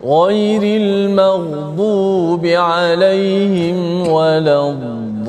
[0.00, 3.78] غير المغضوب عليهم
[4.16, 5.26] ولا الضالين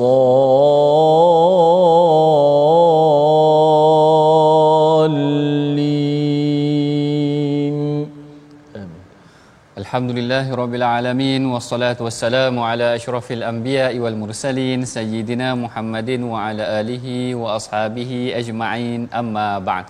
[9.78, 18.10] الحمد لله رب العالمين والصلاة والسلام على أشرف الأنبياء والمرسلين سيدنا محمد وعلى آله وأصحابه
[18.40, 19.84] أجمعين أما بعد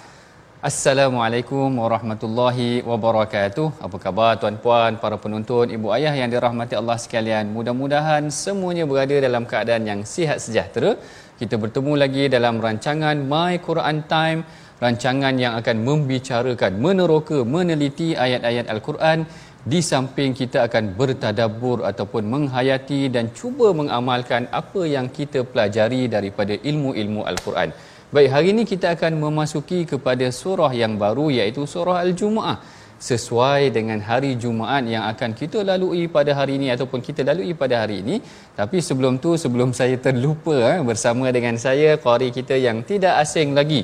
[0.68, 3.64] Assalamualaikum warahmatullahi wabarakatuh.
[3.86, 7.46] Apa khabar tuan-puan, para penonton, ibu ayah yang dirahmati Allah sekalian?
[7.56, 10.92] Mudah-mudahan semuanya berada dalam keadaan yang sihat sejahtera.
[11.40, 14.42] Kita bertemu lagi dalam rancangan My Quran Time,
[14.84, 19.26] rancangan yang akan membicarakan, meneroka, meneliti ayat-ayat Al-Quran
[19.74, 26.54] di samping kita akan bertadabur ataupun menghayati dan cuba mengamalkan apa yang kita pelajari daripada
[26.72, 27.72] ilmu-ilmu Al-Quran.
[28.16, 32.60] Baik, hari ini kita akan memasuki kepada surah yang baru iaitu surah al Juma'ah
[33.00, 37.80] sesuai dengan hari Jumaat yang akan kita lalui pada hari ini ataupun kita lalui pada
[37.80, 38.16] hari ini
[38.60, 43.56] tapi sebelum tu sebelum saya terlupa eh, bersama dengan saya qari kita yang tidak asing
[43.58, 43.80] lagi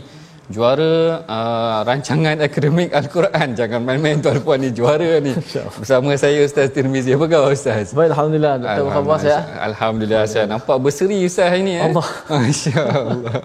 [0.48, 3.52] juara uh, rancangan akademik Al-Quran.
[3.52, 5.36] Jangan main-main tuan-puan ni juara ni.
[5.76, 7.12] Bersama saya Ustaz Tirmizi.
[7.12, 7.92] Apa kau Ustaz?
[7.92, 8.56] Baik, Alhamdulillah.
[8.56, 8.84] Alhamdulillah.
[8.88, 9.64] Alhamdulillah.
[9.68, 10.22] Alhamdulillah.
[10.24, 11.76] Saya nampak berseri Ustaz hari ni.
[11.76, 11.84] Eh.
[11.84, 12.08] Allah.
[12.32, 13.38] Masya Allah.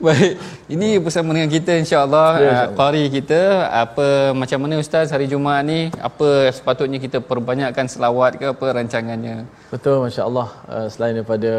[0.00, 0.32] Baik.
[0.72, 2.28] Ini bersama dengan kita insyaAllah.
[2.40, 3.40] Ya, uh, insya Pari kita.
[3.84, 5.92] Apa macam mana Ustaz hari Jumaat ni?
[6.00, 9.44] Apa sepatutnya kita perbanyakkan selawat ke apa rancangannya?
[9.72, 11.50] Betul masya-Allah uh, selain daripada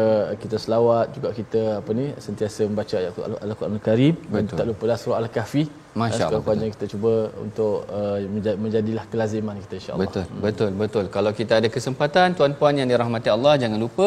[0.42, 5.18] kita selawat juga kita apa ni sentiasa membaca ayat Al-Quran Al-Karim dan tak lupalah surah
[5.22, 5.62] Al-Kahfi.
[6.00, 6.40] Masya-Allah.
[6.64, 7.12] Eh, kita cuba
[7.44, 8.18] untuk uh,
[8.64, 10.04] menjadi lah kelaziman kita insya-Allah.
[10.10, 10.40] Betul hmm.
[10.46, 11.04] betul betul.
[11.16, 14.06] Kalau kita ada kesempatan tuan-puan yang dirahmati Allah jangan lupa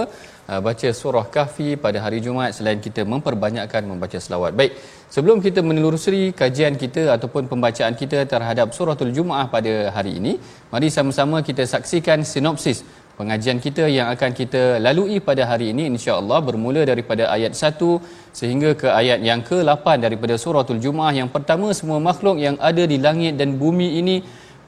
[0.51, 4.53] uh, baca surah Kahfi pada hari Jumaat selain kita memperbanyakkan membaca selawat.
[4.61, 4.73] Baik.
[5.15, 10.31] Sebelum kita menelusuri kajian kita ataupun pembacaan kita terhadap surah al Jumaah pada hari ini,
[10.73, 12.79] mari sama-sama kita saksikan sinopsis
[13.17, 18.69] pengajian kita yang akan kita lalui pada hari ini insya-Allah bermula daripada ayat 1 sehingga
[18.81, 22.97] ke ayat yang ke-8 daripada surah suratul jumaah yang pertama semua makhluk yang ada di
[23.07, 24.15] langit dan bumi ini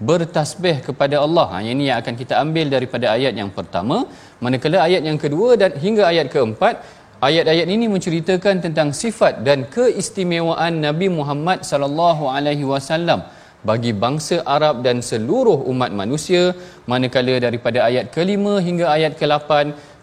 [0.09, 1.45] bertasbih kepada Allah.
[1.53, 3.97] Ha, ini yang akan kita ambil daripada ayat yang pertama,
[4.45, 6.73] manakala ayat yang kedua dan hingga ayat keempat,
[7.27, 13.21] ayat-ayat ini menceritakan tentang sifat dan keistimewaan Nabi Muhammad sallallahu alaihi wasallam
[13.69, 16.43] bagi bangsa Arab dan seluruh umat manusia
[16.93, 19.51] manakala daripada ayat ke-5 hingga ayat ke-8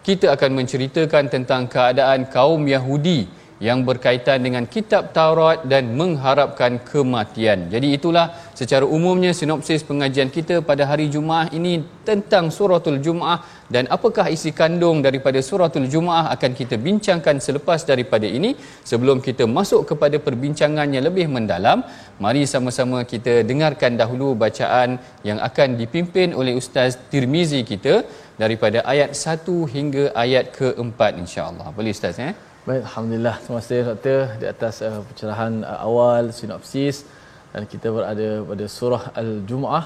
[0.07, 3.19] kita akan menceritakan tentang keadaan kaum Yahudi
[3.67, 7.59] yang berkaitan dengan kitab Taurat dan mengharapkan kematian.
[7.73, 8.25] Jadi itulah
[8.59, 11.73] secara umumnya sinopsis pengajian kita pada hari Jumaat ini
[12.09, 13.39] tentang suratul Jumaat
[13.73, 18.51] dan apakah isi kandung daripada suratul Jumaat akan kita bincangkan selepas daripada ini.
[18.89, 21.79] Sebelum kita masuk kepada perbincangan yang lebih mendalam,
[22.25, 24.97] mari sama-sama kita dengarkan dahulu bacaan
[25.29, 27.95] yang akan dipimpin oleh Ustaz Tirmizi kita
[28.41, 31.67] daripada ayat 1 hingga ayat keempat, insya-Allah.
[31.79, 32.33] Boleh Ustaz eh?
[32.65, 33.33] Baik, alhamdulillah.
[33.43, 36.97] Terima kasih doktor di atas uh, pencerahan uh, awal sinopsis
[37.51, 39.85] dan kita berada pada surah Al-Jumuah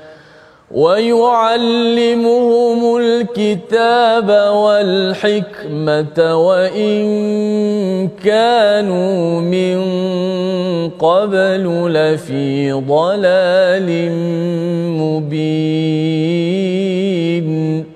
[0.73, 6.99] ويعلمهم الكتاب والحكمة وإن
[8.23, 9.79] كانوا من
[10.89, 14.11] قبل لفي ضلال
[15.01, 17.91] مبين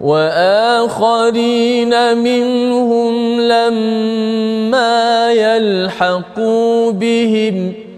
[0.00, 7.91] وآخرين منهم لما يلحقوا بهم ۖ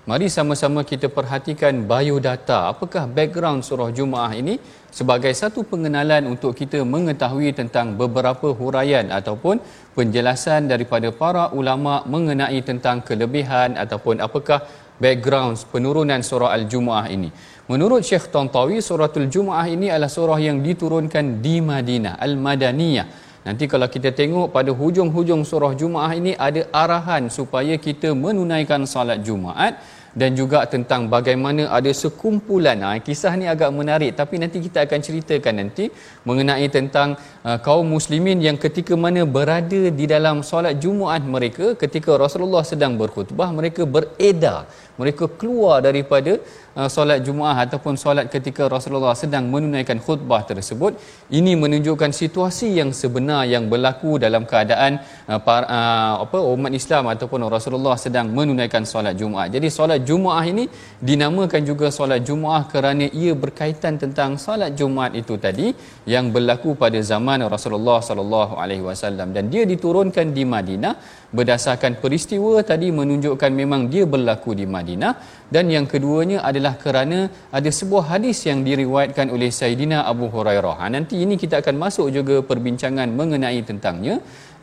[0.09, 4.55] Mari sama-sama kita perhatikan biodata, apakah background surah Jumaah ini
[4.97, 9.61] sebagai satu pengenalan untuk kita mengetahui tentang beberapa huraian ataupun
[9.97, 14.59] penjelasan daripada para ulama mengenai tentang kelebihan ataupun apakah
[15.03, 17.29] background penurunan surah Al-Jumaah ini.
[17.69, 23.07] Menurut Syekh Tantawi, suratul Jumaah ini adalah surah yang diturunkan di Madinah, Al-Madaniyah.
[23.45, 29.19] Nanti kalau kita tengok pada hujung-hujung surah jumaat ini ada arahan supaya kita menunaikan salat
[29.27, 29.75] Jumaat
[30.21, 32.77] dan juga tentang bagaimana ada sekumpulan.
[32.87, 35.85] Ah kisah ni agak menarik tapi nanti kita akan ceritakan nanti
[36.29, 37.09] mengenai tentang
[37.49, 42.95] uh, kaum muslimin yang ketika mana berada di dalam solat Jumaat mereka ketika Rasulullah sedang
[43.01, 44.59] berkhutbah mereka beredar
[45.01, 46.31] mereka keluar daripada
[46.79, 50.93] uh, solat Jumaat ataupun solat ketika Rasulullah sedang menunaikan khutbah tersebut
[51.39, 54.93] ini menunjukkan situasi yang sebenar yang berlaku dalam keadaan
[55.31, 60.47] uh, para, uh, apa umat Islam ataupun Rasulullah sedang menunaikan solat Jumaat jadi solat Jumaat
[60.53, 60.65] ini
[61.11, 65.67] dinamakan juga solat Jumaat kerana ia berkaitan tentang solat Jumaat itu tadi
[66.15, 70.93] yang berlaku pada zaman Rasulullah sallallahu alaihi wasallam dan dia diturunkan di Madinah
[71.37, 75.13] berdasarkan peristiwa tadi menunjukkan memang dia berlaku di Madinah
[75.55, 77.19] dan yang keduanya adalah kerana
[77.57, 80.75] ada sebuah hadis yang diriwayatkan oleh Saidina Abu Hurairah.
[80.81, 84.15] Ha, nanti ini kita akan masuk juga perbincangan mengenai tentangnya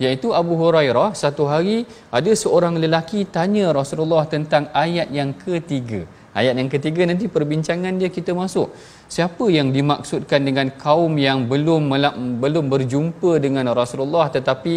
[0.05, 1.79] iaitu Abu Hurairah satu hari
[2.21, 6.03] ada seorang lelaki tanya Rasulullah tentang ayat yang ketiga.
[6.41, 8.67] Ayat yang ketiga nanti perbincangan dia kita masuk.
[9.15, 14.75] Siapa yang dimaksudkan dengan kaum yang belum melak, belum berjumpa dengan Rasulullah tetapi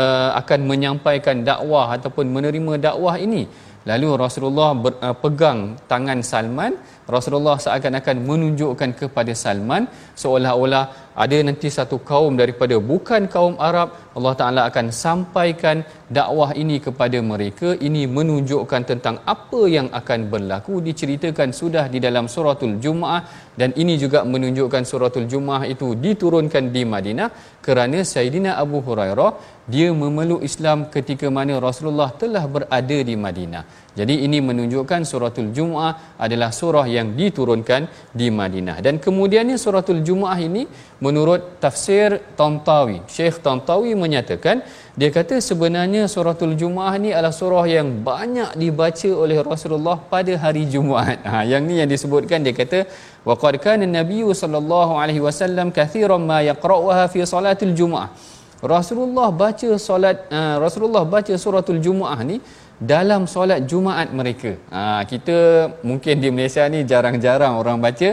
[0.00, 3.42] uh, akan menyampaikan dakwah ataupun menerima dakwah ini?
[3.90, 5.60] Lalu Rasulullah ber, uh, pegang
[5.92, 6.72] tangan Salman
[7.14, 9.84] Rasulullah seakan-akan menunjukkan kepada Salman
[10.22, 10.82] seolah-olah
[11.24, 15.78] ada nanti satu kaum daripada bukan kaum Arab Allah Taala akan sampaikan
[16.18, 22.28] dakwah ini kepada mereka ini menunjukkan tentang apa yang akan berlaku diceritakan sudah di dalam
[22.34, 23.20] suratul Jumaah
[23.62, 27.28] dan ini juga menunjukkan suratul Jumaah itu diturunkan di Madinah
[27.68, 29.30] kerana Sayyidina Abu Hurairah
[29.74, 33.64] dia memeluk Islam ketika mana Rasulullah telah berada di Madinah
[33.98, 35.92] jadi ini menunjukkan suratul Jumaah
[36.24, 37.82] adalah surah yang diturunkan
[38.20, 38.76] di Madinah.
[38.86, 40.62] Dan kemudiannya suratul Jumaah ini
[41.06, 42.08] menurut tafsir
[42.38, 42.98] Tantawi.
[43.16, 44.56] Syekh Tantawi menyatakan,
[45.00, 50.64] dia kata sebenarnya suratul Jumaah ini adalah surah yang banyak dibaca oleh Rasulullah pada hari
[50.76, 51.18] Jumaat.
[51.32, 52.80] Ha, yang ini yang disebutkan dia kata,
[53.28, 58.08] وَقَدْ كَانَ النَّبِيُّ صَلَى اللَّهُ عَلَيْهِ وَسَلَّمْ كَثِيرًا مَا يَقْرَوْهَا فِي صَلَاتِ الْجُمَعَةِ
[58.62, 62.36] Rasulullah baca solat uh, ha, Rasulullah baca suratul Jumaah ni
[62.90, 64.52] dalam solat Jumaat mereka.
[64.74, 65.36] Ha, kita
[65.88, 68.08] mungkin di Malaysia ni jarang-jarang orang baca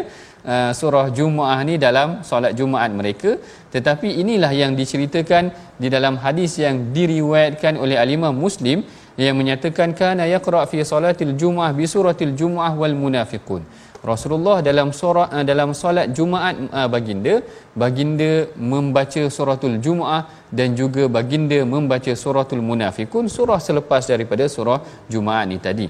[0.53, 3.31] uh, surah Jumaat ni dalam solat Jumaat mereka.
[3.75, 5.49] Tetapi inilah yang diceritakan
[5.83, 8.79] di dalam hadis yang diriwayatkan oleh Alimah Muslim
[9.25, 13.63] yang menyatakan kana yaqra fi salatil jumuah bi suratil jumuah wal munafiqun
[14.09, 17.33] Rasulullah dalam surah eh, dalam solat Jumaat eh, baginda
[17.81, 18.29] baginda
[18.73, 20.21] membaca suratul Jumaah
[20.59, 24.79] dan juga baginda membaca suratul Munafikun surah selepas daripada surah
[25.13, 25.87] Jumaat ni tadi.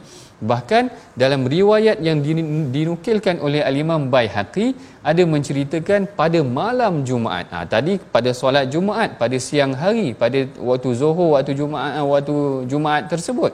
[0.50, 0.84] Bahkan
[1.22, 2.19] dalam riwayat yang
[2.75, 4.67] dinukilkan oleh Al-Imam Bayhaqi
[5.12, 7.46] ada menceritakan pada malam Jumaat.
[7.53, 12.36] Ha, tadi pada solat Jumaat, pada siang hari, pada waktu zohor waktu Jumaat, ha, waktu
[12.72, 13.51] Jumaat tersebut.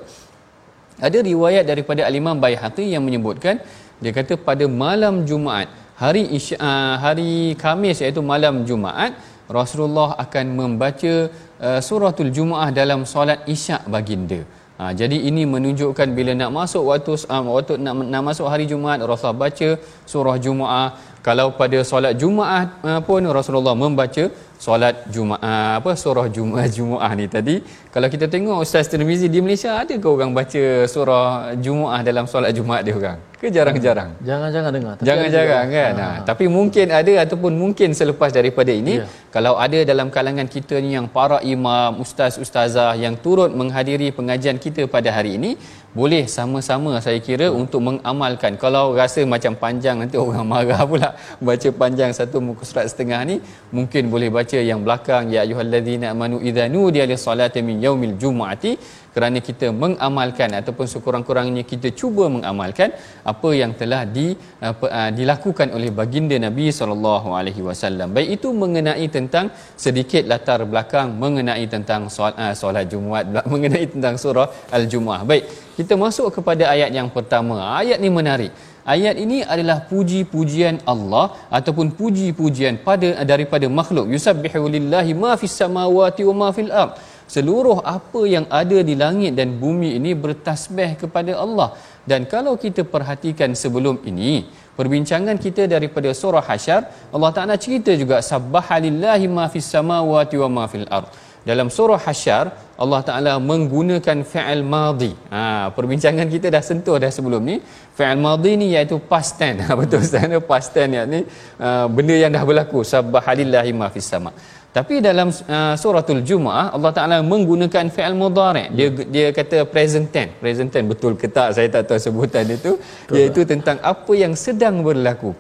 [1.08, 3.58] Ada riwayat daripada Al-Imam Bayhaqi yang menyebutkan
[4.04, 5.68] dia kata pada malam Jumaat,
[6.04, 6.70] hari isya, ha,
[7.06, 9.12] hari Khamis iaitu malam Jumaat,
[9.56, 11.30] Rasulullah akan membaca
[11.66, 14.40] uh, suratul Jumaah dalam solat isya baginda.
[14.76, 19.00] Ha, jadi ini menunjukkan bila nak masuk waktu, um, waktu nak, nak masuk hari Jumaat
[19.08, 19.70] Rasulullah baca
[20.04, 24.24] surah Jumaat kalau pada solat Jumaat eh, pun Rasulullah membaca
[24.66, 27.56] solat Jumaat eh, apa surah Jumaat Jumaat ni tadi
[27.94, 30.64] kalau kita tengok Ustaz Tirmizi di Malaysia ada ke orang baca
[30.96, 31.26] surah
[31.66, 34.26] Jumaat dalam solat Jumaat dia orang ke jarang-jarang hmm.
[34.30, 36.20] jangan-jangan dengar jangan-jangan jarang, kan ha, ha.
[36.30, 39.08] tapi mungkin ada ataupun mungkin selepas daripada ini ya.
[39.36, 44.58] kalau ada dalam kalangan kita ni yang para imam ustaz ustazah yang turut menghadiri pengajian
[44.66, 45.52] kita pada hari ini
[46.00, 47.58] boleh sama-sama saya kira hmm.
[47.62, 51.10] untuk mengamalkan kalau rasa macam panjang nanti orang marah pula
[51.50, 53.36] baca panjang satu muka surat setengah ni
[53.80, 58.74] mungkin boleh baca yang belakang ya ayuhallazina amanu idza nudiya lis salati min yaumil jumuati
[59.16, 62.90] kerana kita mengamalkan ataupun sekurang-kurangnya kita cuba mengamalkan
[63.32, 64.26] apa yang telah di,
[64.68, 69.46] uh, dilakukan oleh baginda Nabi sallallahu alaihi wasallam baik itu mengenai tentang
[69.86, 74.48] sedikit latar belakang mengenai tentang solat uh, solat Jumaat mengenai tentang surah
[74.80, 75.22] al Jumaah.
[75.32, 75.44] baik
[75.80, 78.54] kita masuk kepada ayat yang pertama ayat ni menarik
[78.94, 81.24] Ayat ini adalah puji-pujian Allah
[81.58, 84.06] ataupun puji-pujian pada daripada makhluk.
[84.16, 86.94] Yusabbihu lillahi ma fis samawati wa ma fil ardh
[87.34, 91.70] seluruh apa yang ada di langit dan bumi ini bertasbih kepada Allah
[92.12, 94.34] dan kalau kita perhatikan sebelum ini
[94.80, 96.82] perbincangan kita daripada surah hasyar
[97.16, 101.08] Allah Taala cerita juga subhanallahi ma fis samawati wa ma fil ard
[101.50, 102.46] dalam surah hasyar
[102.84, 105.10] Allah Taala menggunakan fi'il madhi.
[105.34, 105.42] Ha,
[105.78, 107.56] perbincangan kita dah sentuh dah sebelum ni.
[107.98, 109.62] Fi'il madhi ni iaitu past tense.
[109.68, 110.26] Ha, betul Ustaz?
[110.50, 111.20] Past tense ni
[111.68, 112.82] uh, benda yang dah berlaku.
[112.94, 114.34] Subhanallahi ma fis sama'.
[114.78, 118.64] Tapi dalam uh, suratul Jumaah Allah Taala menggunakan fi'il mudhari.
[118.64, 118.72] Yeah.
[118.80, 119.10] Dia hmm.
[119.16, 120.32] dia kata present tense.
[120.42, 122.72] Present tense betul ke tak saya tak tahu sebutan itu
[123.20, 125.32] iaitu tentang apa yang sedang berlaku.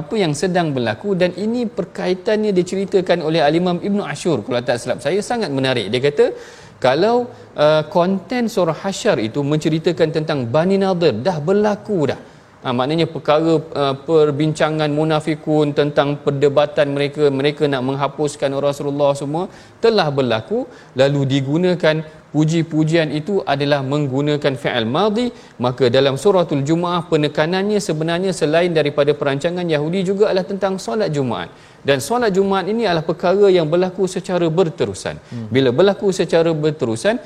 [0.00, 4.98] Apa yang sedang berlaku dan ini perkaitannya diceritakan oleh Al-Imam Ibn Ashur kalau tak silap
[5.06, 5.86] saya sangat menarik.
[5.92, 6.26] Dia kata
[6.86, 7.16] kalau
[7.64, 12.20] uh, konten surah Hashar itu menceritakan tentang Bani Nadir dah berlaku dah.
[12.20, 12.34] Yeah.
[12.62, 19.44] Ha, maknanya perkara uh, perbincangan munafikun tentang perdebatan mereka mereka nak menghapuskan Rasulullah semua
[19.84, 20.66] telah berlaku
[21.00, 21.96] lalu digunakan
[22.34, 25.26] puji-pujian itu adalah menggunakan fi'al madhi
[25.66, 31.54] maka dalam suratul jumaah penekanannya sebenarnya selain daripada perancangan Yahudi juga adalah tentang solat Jumaat
[31.86, 35.46] dan solat Jumaat ini adalah perkara yang berlaku secara berterusan hmm.
[35.54, 37.22] bila berlaku secara berterusan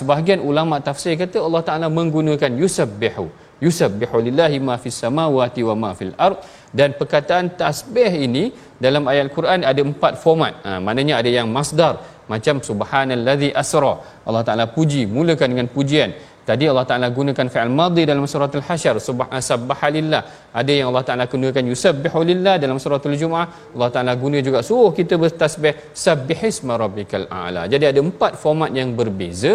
[0.00, 3.90] sebahagian ulama tafsir kata Allah Taala menggunakan yusabbihu Yusuf
[4.26, 6.38] lillahi ma fis samawati wa ma fil ard
[6.78, 8.44] dan perkataan tasbih ini
[8.84, 10.52] dalam ayat quran ada empat format.
[10.66, 11.94] Ha, maknanya ada yang masdar
[12.32, 13.94] macam subhanallazi asra.
[14.26, 16.10] Allah Taala puji mulakan dengan pujian.
[16.46, 18.94] Tadi Allah Ta'ala gunakan fi'al madhi dalam surat Al-Hashar.
[19.08, 20.22] Subhanasabbahalillah.
[20.60, 23.46] Ada yang Allah Ta'ala gunakan yusabbihulillah dalam surat Al-Jum'ah.
[23.76, 25.74] Allah Ta'ala guna juga suruh kita bertasbih.
[26.06, 27.62] Sabbihisma rabbikal a'la.
[27.72, 29.54] Jadi ada empat format yang berbeza.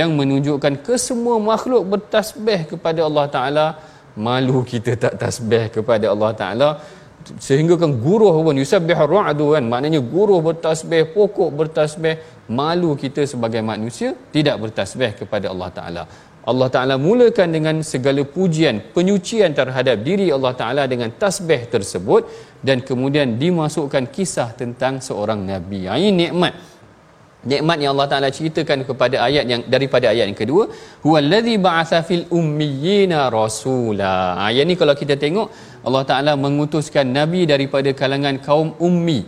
[0.00, 3.66] Yang menunjukkan kesemua makhluk bertasbih kepada Allah Ta'ala.
[4.28, 6.70] Malu kita tak tasbih kepada Allah Ta'ala.
[7.46, 9.64] Sehingga kan guruh pun yusabbihu ru'adu kan.
[9.74, 12.14] Maknanya guruh bertasbih, pokok bertasbih
[12.48, 16.02] malu kita sebagai manusia tidak bertasbih kepada Allah Ta'ala.
[16.50, 22.22] Allah Ta'ala mulakan dengan segala pujian, penyucian terhadap diri Allah Ta'ala dengan tasbih tersebut
[22.68, 25.80] dan kemudian dimasukkan kisah tentang seorang Nabi.
[26.00, 26.54] Ini nikmat.
[27.50, 30.64] Nikmat yang Allah Taala ceritakan kepada ayat yang daripada ayat yang kedua,
[31.06, 34.14] huwallazi ba'atsa fil ummiyina rasula.
[34.42, 35.46] Ha, yang kalau kita tengok
[35.88, 39.20] Allah Taala mengutuskan nabi daripada kalangan kaum ummi.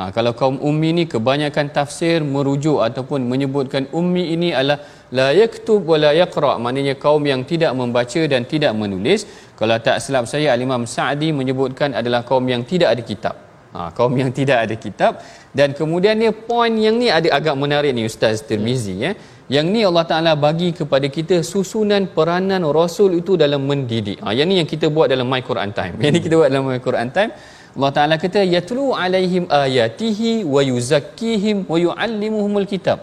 [0.00, 4.80] Ha, kalau kaum ummi ni kebanyakan tafsir merujuk ataupun menyebutkan ummi ini adalah
[5.16, 9.20] la yaktub wa la yaqra maknanya kaum yang tidak membaca dan tidak menulis
[9.60, 13.34] kalau tak silap saya al-imam sa'di menyebutkan adalah kaum yang tidak ada kitab
[13.74, 15.12] ha, kaum yang tidak ada kitab
[15.58, 19.12] dan kemudiannya poin yang ni ada agak menarik ni ustaz Tirmizi ya
[19.56, 24.48] yang ni Allah Taala bagi kepada kita susunan peranan rasul itu dalam mendidik ha, yang
[24.52, 27.10] ni yang kita buat dalam my Quran time yang ni kita buat dalam my Quran
[27.16, 27.32] time
[27.78, 33.00] Allah Taala kata yatlu alaihim ayatihi wa yuzakkihim wa yuallimuhumul kitab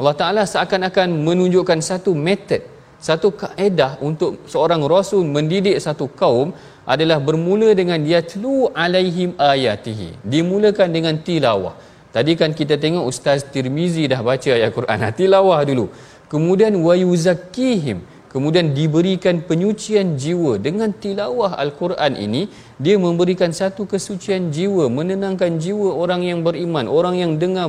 [0.00, 2.62] Allah Ta'ala seakan-akan menunjukkan satu method,
[3.08, 6.56] satu kaedah untuk seorang Rasul mendidik satu kaum
[6.94, 10.08] adalah bermula dengan yatlu alaihim ayatihi.
[10.34, 11.74] Dimulakan dengan tilawah.
[12.16, 14.98] Tadi kan kita tengok Ustaz Tirmizi dah baca ayat Quran.
[15.04, 15.84] Ha, tilawah dulu.
[16.32, 18.00] Kemudian wayuzakihim.
[18.32, 22.42] Kemudian diberikan penyucian jiwa dengan tilawah Al-Quran ini
[22.84, 27.66] dia memberikan satu kesucian jiwa menenangkan jiwa orang yang beriman orang yang dengar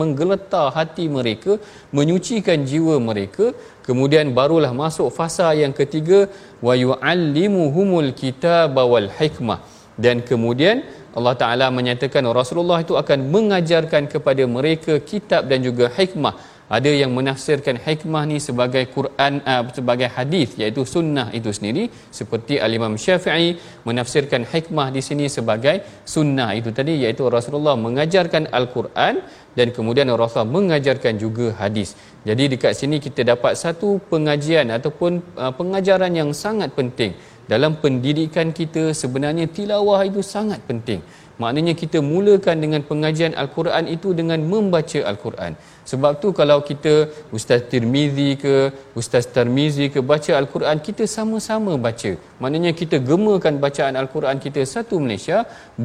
[0.00, 1.52] menggeletar hati mereka
[1.98, 3.46] menyucikan jiwa mereka
[3.88, 6.20] kemudian barulah masuk fasa yang ketiga
[6.68, 9.58] wa yuallimuhumul kitab wal hikmah
[10.06, 10.76] dan kemudian
[11.20, 16.34] Allah Taala menyatakan Rasulullah itu akan mengajarkan kepada mereka kitab dan juga hikmah
[16.76, 21.84] ada yang menafsirkan hikmah ni sebagai Quran uh, sebagai hadis iaitu sunnah itu sendiri
[22.18, 23.48] seperti Al Imam Syafi'i
[23.88, 25.74] menafsirkan hikmah di sini sebagai
[26.14, 29.16] sunnah itu tadi iaitu Rasulullah mengajarkan Al-Quran
[29.58, 31.88] dan kemudian Rasulullah mengajarkan juga hadis.
[32.28, 35.12] Jadi dekat sini kita dapat satu pengajian ataupun
[35.44, 37.12] uh, pengajaran yang sangat penting
[37.54, 41.02] dalam pendidikan kita sebenarnya tilawah itu sangat penting
[41.42, 45.52] maknanya kita mulakan dengan pengajian al-Quran itu dengan membaca al-Quran
[45.90, 46.92] sebab tu kalau kita
[47.36, 48.52] ustaz Tirmizi ke
[49.00, 52.12] ustaz Tarmizi ke baca al-Quran kita sama-sama baca
[52.44, 55.38] maknanya kita gemakan bacaan al-Quran kita satu Malaysia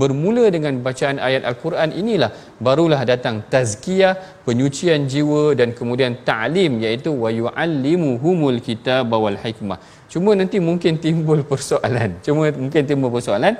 [0.04, 2.32] bermula dengan bacaan ayat al-Quran inilah
[2.68, 4.14] barulah datang tazkiyah
[4.48, 9.80] penyucian jiwa dan kemudian ta'lim iaitu wa yuallimuhumul kitab wal hikmah
[10.14, 13.54] cuma nanti mungkin timbul persoalan cuma mungkin timbul persoalan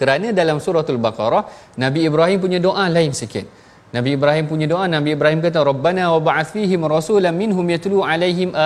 [0.00, 1.42] kerana dalam surah Al-Baqarah,
[1.84, 3.44] Nabi Ibrahim punya doa lain sikit.
[3.92, 8.56] Nabi Ibrahim punya doa, Nabi Ibrahim kata, Rabbana wa ba'ath fihim rasulam minhum yatlu alaihim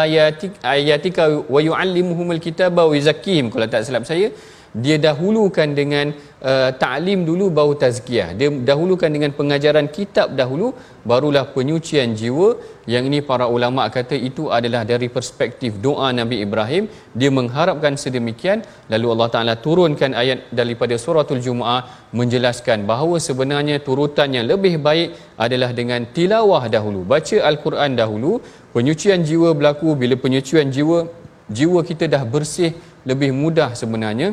[0.71, 3.51] ayatika wa yu'allimuhum al-kitaba wa yizakihim.
[3.51, 4.31] Kalau tak silap saya,
[4.83, 6.07] dia dahulukan dengan
[6.51, 10.69] uh, ta'lim dulu baru tazkiyah dia dahulukan dengan pengajaran kitab dahulu
[11.11, 12.49] barulah penyucian jiwa
[12.93, 16.85] yang ini para ulama kata itu adalah dari perspektif doa Nabi Ibrahim
[17.21, 18.61] dia mengharapkan sedemikian
[18.95, 21.81] lalu Allah Taala turunkan ayat daripada suratul jumaah
[22.21, 25.15] menjelaskan bahawa sebenarnya turutan yang lebih baik
[25.47, 28.33] adalah dengan tilawah dahulu baca al-Quran dahulu
[28.75, 30.99] penyucian jiwa berlaku bila penyucian jiwa
[31.61, 32.73] jiwa kita dah bersih
[33.13, 34.29] lebih mudah sebenarnya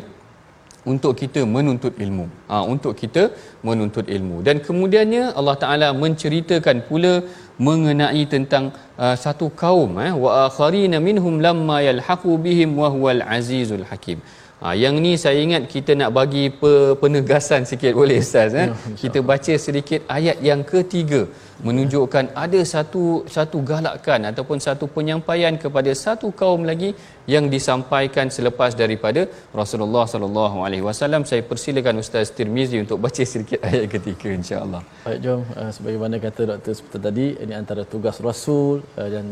[0.92, 3.24] untuk kita menuntut ilmu ha, untuk kita
[3.68, 7.22] menuntut ilmu dan kemudiannya Allah Ta'ala menceritakan pula
[7.62, 13.84] mengenai tentang uh, satu kaum eh, wa akharina minhum lamma yalhaqu bihim wa huwal azizul
[13.92, 14.18] hakim
[14.64, 18.56] Ha, yang ni saya ingat kita nak bagi pe- penegasan sikit boleh Ustaz.
[18.64, 18.66] Eh?
[18.70, 21.22] Ya, kita baca sedikit ayat yang ketiga
[21.68, 23.04] menunjukkan ada satu
[23.36, 26.90] satu galakan ataupun satu penyampaian kepada satu kaum lagi
[27.36, 29.22] yang disampaikan selepas daripada
[29.62, 34.82] Rasulullah sallallahu alaihi wasallam saya persilakan Ustaz Tirmizi untuk baca sedikit ayat ketiga insyaallah.
[35.08, 39.26] Baik jom uh, sebagaimana kata doktor seperti tadi ini antara tugas rasul eh, dan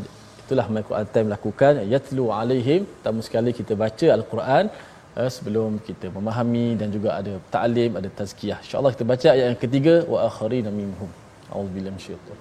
[0.43, 4.63] itulah Al-Quran time lakukan yatlu alaihim pertama sekali kita baca al-Quran
[5.17, 9.59] Eh, sebelum kita memahami dan juga ada ta'lim ada tazkiyah insyaallah kita baca ayat yang
[9.63, 11.09] ketiga wa akhirin minhum
[11.51, 12.37] auzubillahi minasyaitan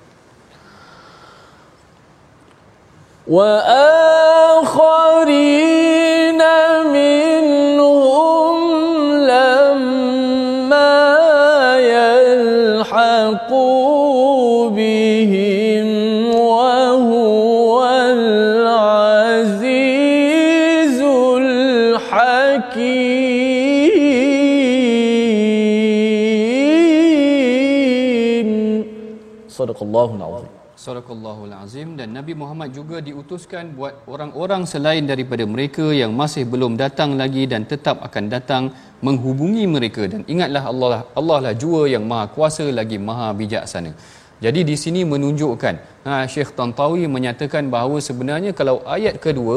[3.36, 3.88] wa
[4.74, 6.36] akhirin
[6.98, 8.62] minhum
[9.32, 10.94] lamma
[11.94, 13.66] yalhaqu
[29.78, 30.50] Sadaqallahul Azim.
[30.86, 36.72] Sadaqallahul Azim dan Nabi Muhammad juga diutuskan buat orang-orang selain daripada mereka yang masih belum
[36.84, 38.62] datang lagi dan tetap akan datang
[39.06, 43.92] menghubungi mereka dan ingatlah Allah lah, Allah lah jua yang maha kuasa lagi maha bijaksana.
[44.44, 45.74] Jadi di sini menunjukkan
[46.06, 49.56] ha, Syekh Tantawi menyatakan bahawa sebenarnya kalau ayat kedua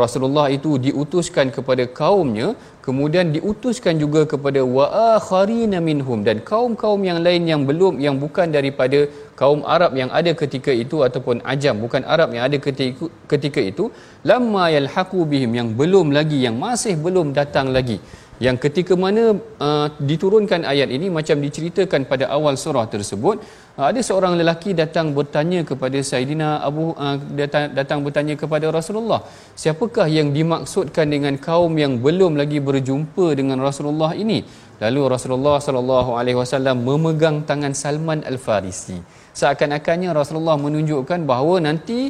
[0.00, 2.46] Rasulullah itu diutuskan kepada kaumnya
[2.86, 8.48] kemudian diutuskan juga kepada wa akharina minhum dan kaum-kaum yang lain yang belum yang bukan
[8.58, 9.00] daripada
[9.42, 13.84] kaum Arab yang ada ketika itu ataupun ajam bukan Arab yang ada ketika, ketika itu
[14.32, 18.00] lamma yalhaqu bihim yang belum lagi yang masih belum datang lagi
[18.46, 19.24] yang ketika mana
[19.66, 23.36] uh, diturunkan ayat ini macam diceritakan pada awal surah tersebut
[23.76, 27.04] Ha, ada seorang lelaki datang bertanya kepada Saidina Abu ha,
[27.40, 29.20] datang, datang bertanya kepada Rasulullah
[29.62, 34.38] siapakah yang dimaksudkan dengan kaum yang belum lagi berjumpa dengan Rasulullah ini
[34.82, 38.98] lalu Rasulullah sallallahu alaihi wasallam memegang tangan Salman Al Farisi
[39.40, 42.00] seakan-akannya Rasulullah menunjukkan bahawa nanti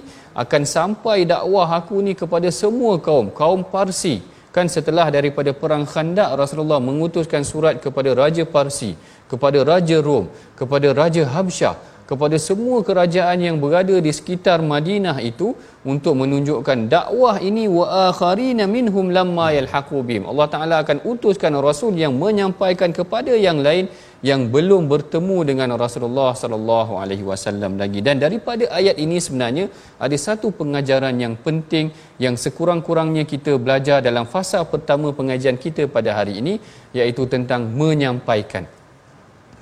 [0.45, 4.17] akan sampai dakwah aku ni kepada semua kaum kaum Parsi
[4.57, 8.93] kan setelah daripada perang Khandak Rasulullah mengutuskan surat kepada raja Parsi
[9.33, 10.25] kepada raja Rom,
[10.61, 11.75] kepada raja Habsyah,
[12.11, 15.49] kepada semua kerajaan yang berada di sekitar Madinah itu
[15.93, 20.25] untuk menunjukkan dakwah ini wa akharina minhum lamma yalhaqu bihim.
[20.31, 23.87] Allah Taala akan utuskan rasul yang menyampaikan kepada yang lain
[24.31, 29.65] yang belum bertemu dengan Rasulullah sallallahu alaihi wasallam lagi dan daripada ayat ini sebenarnya
[30.07, 31.89] ada satu pengajaran yang penting
[32.27, 36.55] yang sekurang-kurangnya kita belajar dalam fasa pertama pengajian kita pada hari ini
[37.01, 38.65] iaitu tentang menyampaikan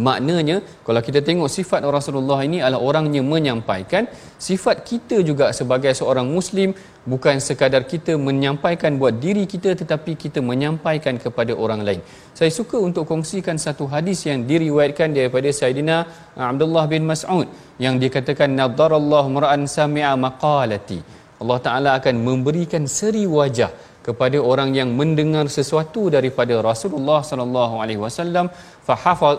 [0.06, 4.04] Maknanya kalau kita tengok sifat Rasulullah ini adalah orangnya menyampaikan
[4.48, 6.70] sifat kita juga sebagai seorang muslim
[7.12, 12.00] bukan sekadar kita menyampaikan buat diri kita tetapi kita menyampaikan kepada orang lain.
[12.38, 15.96] Saya suka untuk kongsikan satu hadis yang diriwayatkan daripada Sayyidina
[16.40, 17.44] eh, Abdullah bin Mas'ud
[17.84, 21.00] yang dikatakan nadarallahu mar'an sami'a maqalati.
[21.44, 23.68] Allah Taala akan memberikan seri wajah
[24.06, 28.46] kepada orang yang mendengar sesuatu daripada Rasulullah sallallahu alaihi wasallam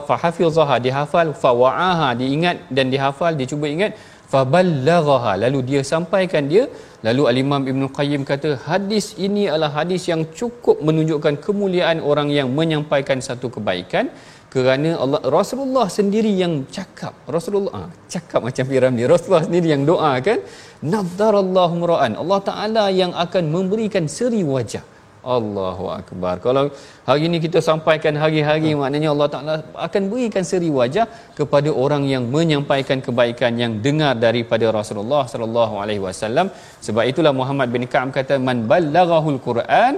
[0.10, 3.93] fahafizaha dihafal fawaaha diingat dan dihafal dicuba ingat
[4.34, 6.65] faballagha lalu dia sampaikan dia
[7.08, 12.50] lalu al-imam ibnu qayyim kata hadis ini adalah hadis yang cukup menunjukkan kemuliaan orang yang
[12.60, 14.06] menyampaikan satu kebaikan
[14.54, 17.84] kerana Allah Rasulullah sendiri yang cakap Rasulullah ha,
[18.14, 20.40] cakap macam firman dia Rasulullah sendiri yang doa kan
[20.94, 24.84] nadarallahu muraan Allah taala yang akan memberikan seri wajah
[25.36, 26.64] Allahu akbar kalau
[27.08, 28.80] hari ini kita sampaikan hari-hari ha.
[28.82, 29.56] maknanya Allah taala
[29.88, 31.06] akan berikan seri wajah
[31.40, 36.50] kepada orang yang menyampaikan kebaikan yang dengar daripada Rasulullah sallallahu alaihi wasallam
[36.88, 39.94] sebab itulah Muhammad bin Ka'ab kata man ballagahul quran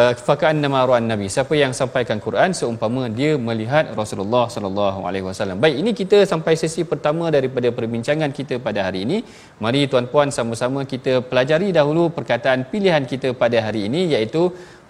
[0.00, 5.56] Eh, faka'annama ru'an nabi siapa yang sampaikan Quran seumpama dia melihat Rasulullah sallallahu alaihi wasallam
[5.64, 9.18] baik ini kita sampai sesi pertama daripada perbincangan kita pada hari ini
[9.64, 14.42] mari tuan-puan sama-sama kita pelajari dahulu perkataan pilihan kita pada hari ini iaitu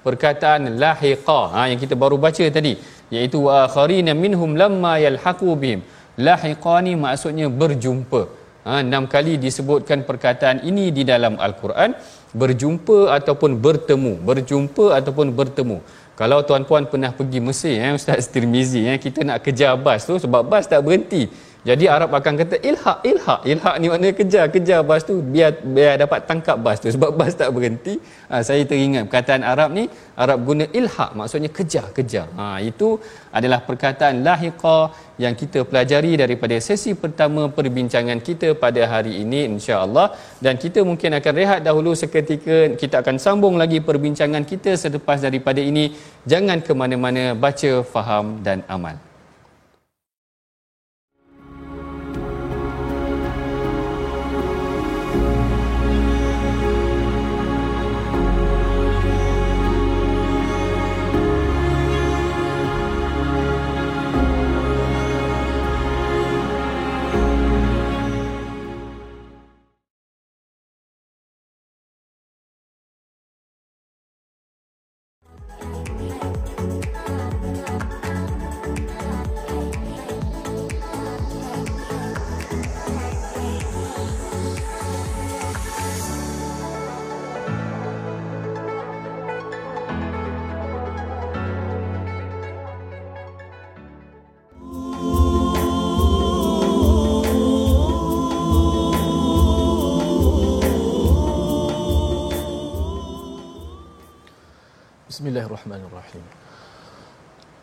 [0.06, 2.74] perkataan lahiqa ha, yang kita baru baca tadi
[3.16, 5.82] iaitu wa akharina minhum lamma yalhaqu bihim
[6.28, 8.22] lahiqani maksudnya berjumpa
[8.66, 11.94] Ha, enam kali disebutkan perkataan ini di dalam Al-Quran
[12.34, 15.78] berjumpa ataupun bertemu berjumpa ataupun bertemu
[16.18, 20.42] kalau tuan-puan pernah pergi Mesir eh, Ustaz Tirmizi eh, kita nak kejar bas tu sebab
[20.50, 21.30] bas tak berhenti
[21.68, 23.40] jadi Arab akan kata ilhak, ilhak.
[23.52, 26.88] Ilhak ni maknanya kejar, kejar bas tu biar biar dapat tangkap bas tu.
[26.96, 27.94] Sebab bas tak berhenti.
[28.30, 29.84] Ha, saya teringat perkataan Arab ni,
[30.24, 32.26] Arab guna ilhak maksudnya kejar, kejar.
[32.38, 32.88] Ha, itu
[33.38, 34.76] adalah perkataan lahiqa
[35.24, 40.06] yang kita pelajari daripada sesi pertama perbincangan kita pada hari ini insya-Allah
[40.44, 45.60] dan kita mungkin akan rehat dahulu seketika kita akan sambung lagi perbincangan kita selepas daripada
[45.72, 45.84] ini
[46.34, 48.96] jangan ke mana-mana baca faham dan amal
[105.26, 106.24] بسم الله الرحمن الرحيم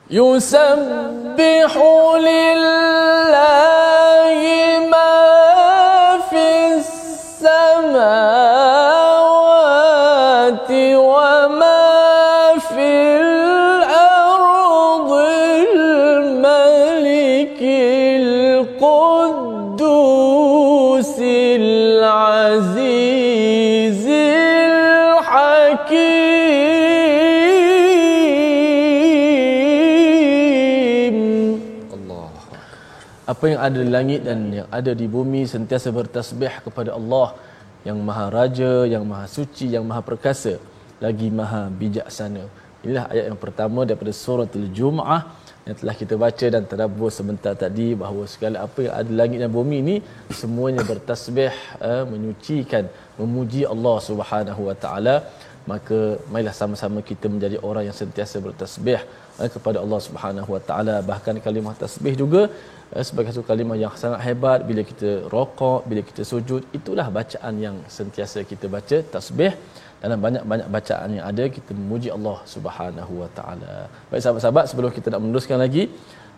[0.09, 1.77] يسبح
[2.17, 3.52] لله
[33.43, 37.25] apa yang ada di langit dan yang ada di bumi sentiasa bertasbih kepada Allah
[37.87, 40.53] yang Maha Raja, yang Maha Suci, yang Maha Perkasa,
[41.05, 42.43] lagi Maha Bijaksana.
[42.85, 45.19] Inilah ayat yang pertama daripada suratul Jumaah
[45.67, 49.39] yang telah kita baca dan terabur sebentar tadi bahawa segala apa yang ada di langit
[49.43, 49.95] dan bumi ini
[50.41, 51.51] semuanya bertasbih
[51.89, 52.87] uh, menyucikan
[53.21, 55.15] memuji Allah Subhanahu Wa Taala
[55.73, 55.99] maka
[56.35, 58.99] mailah sama-sama kita menjadi orang yang sentiasa bertasbih
[59.43, 62.41] eh, kepada Allah Subhanahu Wa Taala bahkan kalimah tasbih juga
[62.97, 67.53] Eh, sebagai satu kalimah yang sangat hebat bila kita rokok, bila kita sujud itulah bacaan
[67.65, 69.53] yang sentiasa kita baca tasbih
[70.03, 73.75] dalam banyak-banyak bacaan yang ada kita memuji Allah Subhanahu wa taala.
[74.09, 75.83] Baik sahabat-sahabat sebelum kita nak meneruskan lagi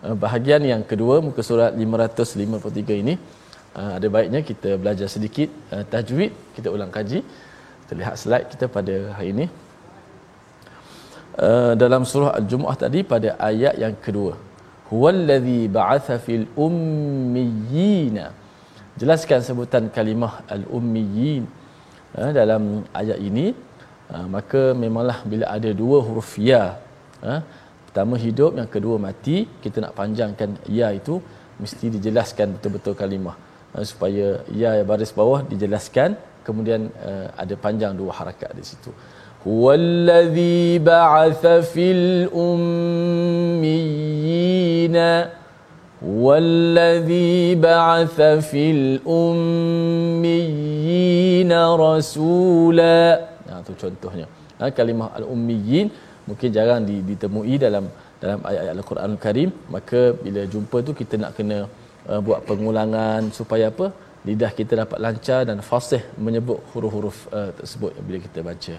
[0.07, 3.13] eh, bahagian yang kedua muka surat 553 ini
[3.81, 5.49] eh, ada baiknya kita belajar sedikit
[5.93, 7.21] tajwid kita ulang kaji
[7.83, 9.47] kita lihat slide kita pada hari ini
[11.83, 14.29] dalam surah al-jumuah tadi pada ayat yang kedua
[14.89, 18.17] huwallazi ba'atha fil ummiyyin
[19.01, 21.43] jelaskan sebutan kalimah al ummiyyin
[22.15, 22.63] ha, dalam
[23.01, 23.45] ayat ini
[24.11, 26.63] ha, maka memanglah bila ada dua huruf ya
[27.33, 27.39] eh,
[27.87, 31.15] pertama hidup yang kedua mati kita nak panjangkan ya itu
[31.63, 33.35] mesti dijelaskan betul-betul kalimah
[33.91, 34.25] supaya
[34.61, 36.09] ya baris bawah dijelaskan
[36.47, 36.81] kemudian
[37.43, 38.91] ada panjang dua harakat di situ
[39.63, 44.97] والذي بعث في الأميين
[46.25, 48.17] والذي بعث
[48.49, 51.51] في الأميين
[51.87, 52.99] رسولا
[53.49, 54.25] nah, itu contohnya
[54.59, 55.85] ha, kalimah al-ummiyin
[56.29, 57.85] mungkin jarang ditemui dalam
[58.23, 61.57] dalam ayat-ayat Al-Quran Al-Karim maka bila jumpa tu kita nak kena
[62.09, 63.85] uh, buat pengulangan supaya apa
[64.29, 68.73] lidah kita dapat lancar dan fasih menyebut huruf-huruf uh, tersebut bila kita baca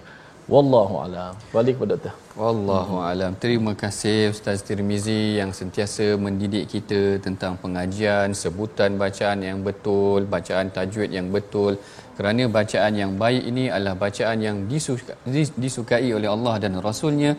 [0.53, 1.31] Wallahu alam.
[1.53, 2.15] Balik kepada Ustaz.
[2.41, 3.31] Wallahu alam.
[3.43, 10.71] Terima kasih Ustaz Tirmizi yang sentiasa mendidik kita tentang pengajian, sebutan bacaan yang betul, bacaan
[10.77, 11.73] tajwid yang betul.
[12.19, 14.57] Kerana bacaan yang baik ini adalah bacaan yang
[15.65, 17.31] disukai oleh Allah dan Rasulnya.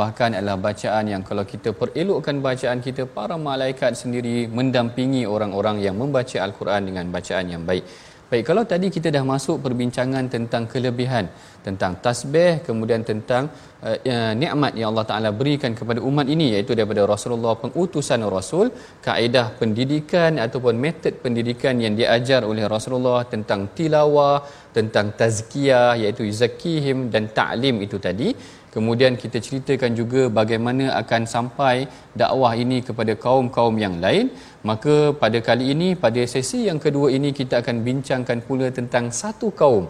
[0.00, 5.94] Bahkan adalah bacaan yang kalau kita perelokkan bacaan kita, para malaikat sendiri mendampingi orang-orang yang
[6.02, 7.86] membaca Al-Quran dengan bacaan yang baik.
[8.30, 11.26] Baik, kalau tadi kita dah masuk perbincangan tentang kelebihan
[11.66, 13.44] tentang tasbih kemudian tentang
[13.88, 18.66] uh, nikmat yang Allah Taala berikan kepada umat ini iaitu daripada Rasulullah pengutusan Rasul
[19.06, 24.36] kaedah pendidikan ataupun metod pendidikan yang diajar oleh Rasulullah tentang tilawah
[24.78, 28.28] tentang tazkiyah iaitu zakihim dan ta'lim itu tadi
[28.76, 31.76] kemudian kita ceritakan juga bagaimana akan sampai
[32.22, 34.26] dakwah ini kepada kaum-kaum yang lain
[34.70, 39.48] maka pada kali ini pada sesi yang kedua ini kita akan bincangkan pula tentang satu
[39.62, 39.86] kaum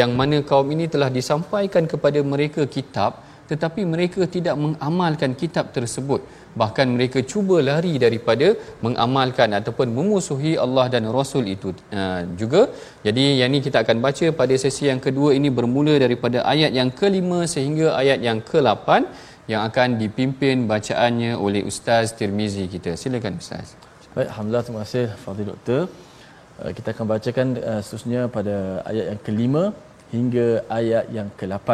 [0.00, 3.12] yang mana kaum ini telah disampaikan kepada mereka kitab
[3.50, 6.20] tetapi mereka tidak mengamalkan kitab tersebut
[6.60, 8.46] bahkan mereka cuba lari daripada
[8.86, 11.68] mengamalkan ataupun memusuhi Allah dan Rasul itu
[12.00, 12.60] uh, juga
[13.06, 16.90] jadi yang ini kita akan baca pada sesi yang kedua ini bermula daripada ayat yang
[17.00, 18.88] kelima sehingga ayat yang ke-8
[19.52, 23.68] yang akan dipimpin bacaannya oleh Ustaz Tirmizi kita silakan Ustaz
[24.16, 25.80] Baik, Alhamdulillah, terima kasih Fadil Doktor.
[26.62, 28.54] Uh, kita akan bacakan uh, seterusnya pada
[28.92, 29.62] ayat yang kelima
[30.16, 30.46] hingga
[30.80, 31.68] ayat yang ke-8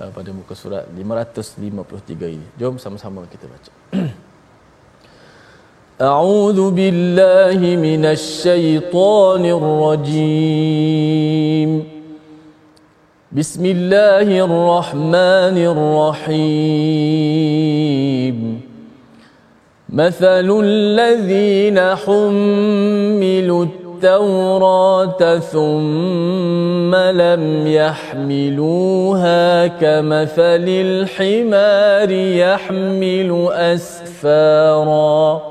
[0.00, 2.46] uh, pada muka surat 553 ini.
[2.62, 3.70] Jom sama-sama kita baca.
[6.00, 11.84] أعوذ بالله من الشيطان الرجيم
[13.32, 18.60] بسم الله الرحمن الرحيم
[19.90, 23.66] مثل الذين حملوا
[24.04, 35.42] التوراة ثم لم يحملوها كمثل الحمار يحمل أسفارا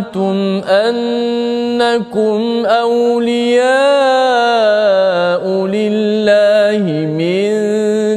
[0.00, 7.46] زعمتم أنكم أولياء لله من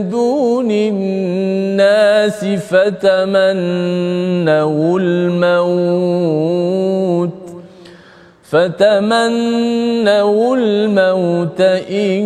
[0.09, 7.29] دون الناس فتمنوا الموت
[8.53, 12.23] فتمنوا الموت إن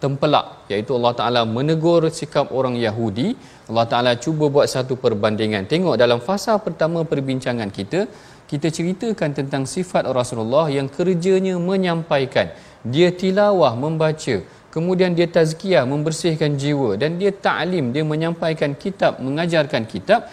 [0.04, 3.28] tempelak iaitu Allah Ta'ala menegur sikap orang Yahudi
[3.70, 8.02] Allah Ta'ala cuba buat satu perbandingan tengok dalam fasa pertama perbincangan kita
[8.52, 12.48] kita ceritakan tentang sifat Rasulullah yang kerjanya menyampaikan.
[12.94, 14.36] Dia tilawah membaca,
[14.76, 20.24] kemudian dia tazkiyah membersihkan jiwa dan dia ta'lim, dia menyampaikan kitab, mengajarkan kitab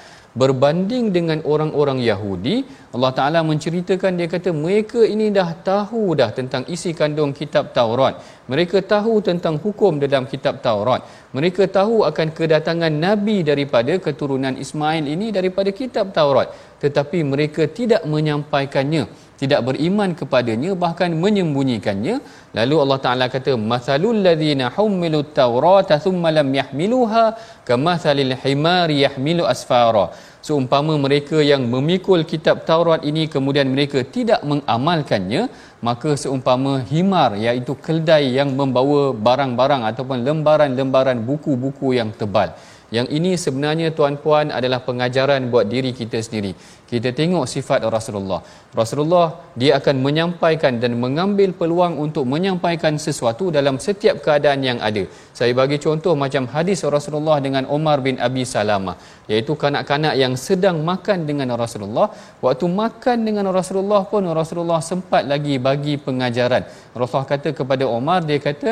[0.40, 2.57] berbanding dengan orang-orang Yahudi
[2.96, 8.16] Allah Ta'ala menceritakan dia kata mereka ini dah tahu dah tentang isi kandung kitab Taurat
[8.53, 11.05] mereka tahu tentang hukum dalam kitab Taurat
[11.37, 16.48] mereka tahu akan kedatangan Nabi daripada keturunan Ismail ini daripada kitab Taurat
[16.84, 19.02] tetapi mereka tidak menyampaikannya
[19.42, 22.16] tidak beriman kepadanya bahkan menyembunyikannya
[22.58, 27.24] lalu Allah Taala kata masalul ladzina humilut tawrata thumma lam yahmiluha
[27.68, 30.04] kamathalil himar yahmilu asfara
[30.48, 35.42] seumpama mereka yang memikul kitab Taurat ini kemudian mereka tidak mengamalkannya
[35.88, 42.50] maka seumpama himar iaitu keldai yang membawa barang-barang ataupun lembaran-lembaran buku-buku yang tebal
[42.96, 46.50] yang ini sebenarnya tuan-puan adalah pengajaran buat diri kita sendiri.
[46.90, 48.38] Kita tengok sifat Rasulullah.
[48.81, 49.24] Rasulullah
[49.61, 55.05] dia akan menyampaikan dan mengambil peluang untuk menyampaikan sesuatu dalam setiap keadaan yang ada.
[55.38, 58.96] Saya bagi contoh macam hadis Rasulullah dengan Omar bin Abi Salamah
[59.33, 62.07] iaitu kanak-kanak yang sedang makan dengan Rasulullah.
[62.46, 66.62] Waktu makan dengan Rasulullah pun Rasulullah sempat lagi bagi pengajaran.
[67.00, 68.70] Rasulullah kata kepada Omar, dia kata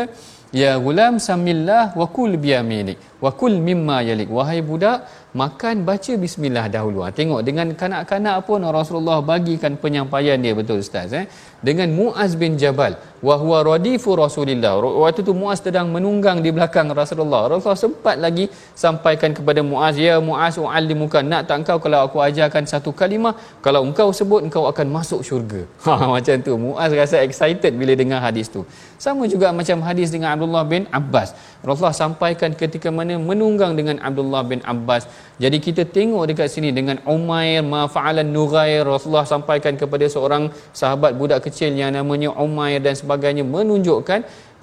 [0.50, 4.26] Ya gulam samillah wa kul biyaminik wa kul mimma yalik.
[4.26, 5.06] Wahai budak,
[5.38, 7.00] makan baca bismillah dahulu.
[7.06, 11.26] Ha, tengok dengan kanak-kanak pun Rasulullah bagikan penyampaian dia betul ustaz eh.
[11.60, 12.96] Dengan Muaz bin Jabal
[13.28, 14.74] wa huwa radifu Rasulillah.
[15.02, 17.42] Waktu tu Muaz sedang menunggang di belakang Rasulullah.
[17.52, 18.46] Rasulullah sempat lagi
[18.84, 23.34] sampaikan kepada Muaz, "Ya Muaz, u'allimuka nak tak engkau kalau aku ajarkan satu kalimah,
[23.66, 25.62] kalau engkau sebut engkau akan masuk syurga."
[26.00, 28.62] Ha, macam tu Muaz rasa excited bila dengar hadis tu.
[28.96, 31.34] Sama juga macam hadis dengan Abdullah bin Abbas.
[31.66, 35.04] Rasulullah sampaikan ketika mana menunggang dengan Abdullah bin Abbas
[35.42, 41.40] jadi kita tengok dekat sini dengan Umair mafa'alan Nughair Rasulullah sampaikan kepada seorang sahabat budak
[41.46, 44.20] kecil yang namanya Umair dan sebagainya menunjukkan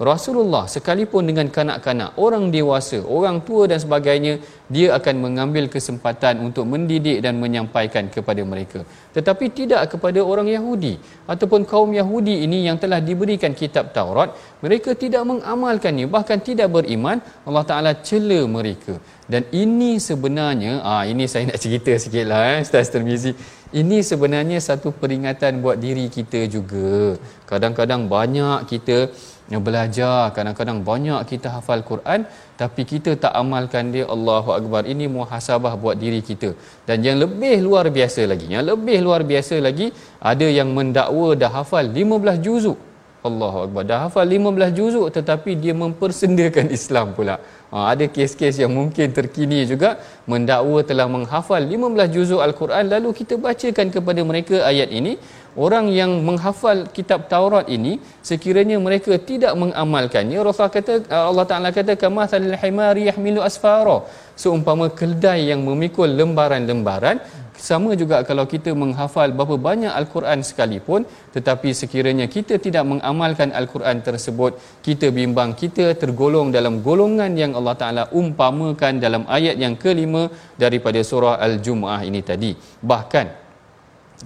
[0.08, 4.38] Rasulullah sekalipun dengan kanak-kanak, orang dewasa, orang tua dan sebagainya,
[4.70, 8.86] dia akan mengambil kesempatan untuk mendidik dan menyampaikan kepada mereka.
[9.18, 10.94] Tetapi tidak kepada orang Yahudi
[11.26, 17.18] ataupun kaum Yahudi ini yang telah diberikan kitab Taurat, mereka tidak mengamalkannya, bahkan tidak beriman,
[17.42, 18.94] Allah Ta'ala cela mereka
[19.32, 23.32] dan ini sebenarnya ah ini saya nak cerita sikitlah eh Ustaz Termizi
[23.80, 26.94] ini sebenarnya satu peringatan buat diri kita juga
[27.50, 28.96] kadang-kadang banyak kita
[29.66, 32.22] belajar kadang-kadang banyak kita hafal Quran
[32.62, 36.50] tapi kita tak amalkan dia Allahu Akbar ini muhasabah buat diri kita
[36.88, 39.88] dan yang lebih luar biasa lagi yang lebih luar biasa lagi
[40.32, 42.78] ada yang mendakwa dah hafal 15 juzuk
[43.26, 43.82] Allahu Akbar.
[43.90, 47.36] Dah hafal 15 juzuk tetapi dia mempersendakan Islam pula.
[47.68, 49.88] Ha, ada kes-kes yang mungkin terkini juga
[50.24, 55.12] mendakwa telah menghafal 15 juzuk Al-Quran lalu kita bacakan kepada mereka ayat ini.
[55.58, 57.98] Orang yang menghafal kitab Taurat ini
[58.30, 63.96] sekiranya mereka tidak mengamalkannya Rasul kata eh, Allah Taala kata kama salil himari yahmilu asfara
[64.42, 67.16] seumpama keldai yang memikul lembaran-lembaran
[67.66, 71.00] sama juga kalau kita menghafal berapa banyak Al-Quran sekalipun
[71.36, 74.52] tetapi sekiranya kita tidak mengamalkan Al-Quran tersebut
[74.86, 80.22] kita bimbang kita tergolong dalam golongan yang Allah Ta'ala umpamakan dalam ayat yang kelima
[80.64, 82.50] daripada surah al jumuah ini tadi
[82.92, 83.28] bahkan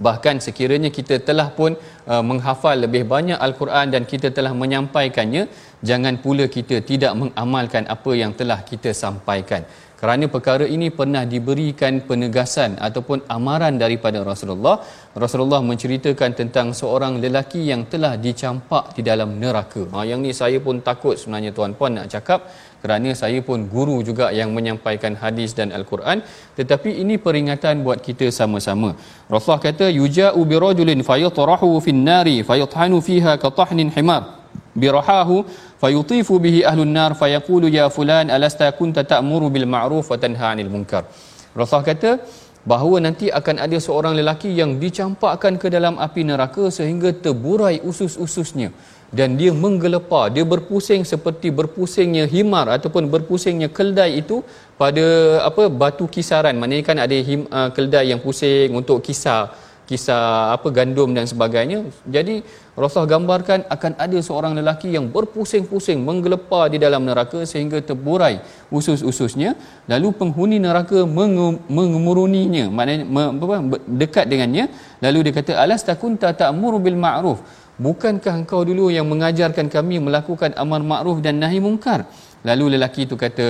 [0.05, 1.71] bahkan sekiranya kita telah pun
[2.13, 5.43] uh, menghafal lebih banyak al-Quran dan kita telah menyampaikannya
[5.89, 9.61] jangan pula kita tidak mengamalkan apa yang telah kita sampaikan
[10.03, 14.73] kerana perkara ini pernah diberikan penegasan ataupun amaran daripada Rasulullah
[15.23, 20.59] Rasulullah menceritakan tentang seorang lelaki yang telah dicampak di dalam neraka ha, yang ni saya
[20.67, 22.41] pun takut sebenarnya tuan puan nak cakap
[22.83, 26.19] kerana saya pun guru juga yang menyampaikan hadis dan al-Quran
[26.59, 28.89] tetapi ini peringatan buat kita sama-sama
[29.33, 34.21] Rasulullah kata yuja'u birajulin fayatrahu finnari fayathanu fiha katahnin himar
[34.81, 35.37] birahahu
[35.81, 40.69] fayutifu bihi ahlun nar fayaqulu ya fulan alasta kunta ta'muru bil ma'ruf wa tanha 'anil
[40.75, 41.03] munkar
[41.61, 42.13] rasul kata
[42.71, 48.69] bahawa nanti akan ada seorang lelaki yang dicampakkan ke dalam api neraka sehingga terburai usus-ususnya
[49.17, 54.37] dan dia menggelepar dia berpusing seperti berpusingnya himar ataupun berpusingnya keldai itu
[54.81, 55.05] pada
[55.49, 59.43] apa batu kisaran maknanya kan ada him, uh, keldai yang pusing untuk kisar
[59.89, 60.17] kisah
[60.55, 61.79] apa gandum dan sebagainya.
[62.15, 62.35] Jadi
[62.81, 68.35] Rasulullah gambarkan akan ada seorang lelaki yang berpusing-pusing menggelepar di dalam neraka sehingga terburai
[68.77, 69.51] usus-ususnya
[69.91, 70.99] lalu penghuni neraka
[71.77, 73.05] mengemuruninya maknanya
[73.45, 73.57] apa
[74.01, 74.65] dekat dengannya
[75.05, 77.39] lalu dia kata alas takunta ta'muru bil ma'ruf
[77.87, 81.99] bukankah engkau dulu yang mengajarkan kami melakukan amar ma'ruf dan nahi mungkar
[82.49, 83.47] lalu lelaki itu kata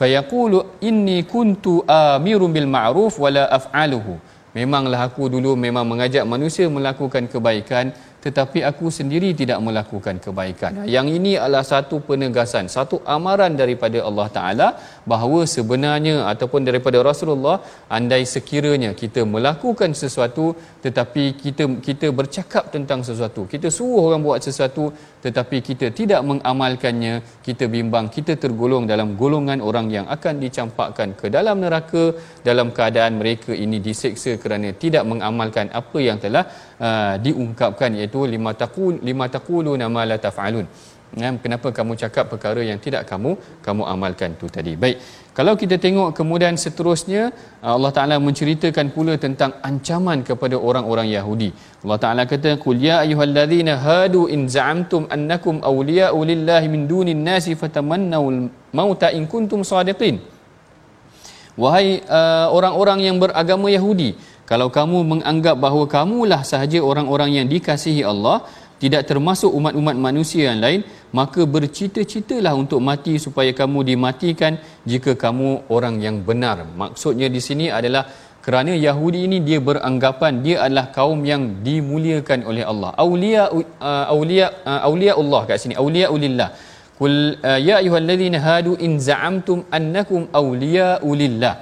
[0.00, 0.58] fayaqulu
[0.90, 4.14] inni kuntu amirum bil ma'ruf wala af'aluhu
[4.54, 7.90] memanglah aku dulu memang mengajak manusia melakukan kebaikan
[8.26, 10.72] tetapi aku sendiri tidak melakukan kebaikan.
[10.94, 14.68] Yang ini adalah satu penegasan, satu amaran daripada Allah Taala
[15.12, 17.56] bahawa sebenarnya ataupun daripada Rasulullah
[17.98, 20.46] andai sekiranya kita melakukan sesuatu
[20.86, 24.84] tetapi kita kita bercakap tentang sesuatu, kita suruh orang buat sesuatu
[25.26, 27.14] tetapi kita tidak mengamalkannya,
[27.48, 32.04] kita bimbang kita tergolong dalam golongan orang yang akan dicampakkan ke dalam neraka
[32.48, 36.44] dalam keadaan mereka ini diseksa kerana tidak mengamalkan apa yang telah
[36.86, 40.66] uh, diungkapkan iaitu Tu lima taqul lima taquluna nama la taf'alun
[41.42, 43.30] kenapa kamu cakap perkara yang tidak kamu
[43.66, 44.96] kamu amalkan tu tadi baik
[45.36, 47.22] kalau kita tengok kemudian seterusnya
[47.74, 51.50] Allah Taala menceritakan pula tentang ancaman kepada orang-orang Yahudi
[51.84, 57.54] Allah Taala kata qul ya ayyuhallazina hadu in za'amtum annakum awliya'u lillahi min dunin nasi
[57.62, 58.24] fatamannaw
[58.80, 60.18] mauta in kuntum sadiqin
[61.64, 61.86] wahai
[62.18, 64.10] uh, orang-orang yang beragama Yahudi
[64.50, 68.36] kalau kamu menganggap bahawa kamulah sahaja orang-orang yang dikasihi Allah,
[68.82, 70.80] tidak termasuk umat-umat manusia yang lain,
[71.18, 76.68] maka bercita-citalah untuk mati supaya kamu dimatikan jika kamu orang yang benar.
[76.82, 78.04] Maksudnya di sini adalah
[78.44, 82.90] kerana Yahudi ini dia beranggapan dia adalah kaum yang dimuliakan oleh Allah.
[83.04, 85.74] Aulia uh, aulia uh, aulia Allah kat sini.
[85.80, 86.50] Aulia ulillah.
[87.00, 91.54] Kul uh, ya ayyuhalladzina hadu in za'amtum annakum aulia ulillah.